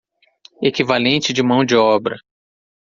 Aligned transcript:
Equivalente 0.63 1.31
de 1.31 1.43
mão 1.43 1.63
de 1.63 1.75
obra 1.75 2.17